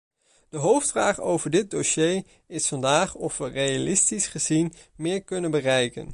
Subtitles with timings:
[0.49, 6.09] De hoofdvraag over dit dossier is vandaag of we realistisch gezien meer kunnen bereiken.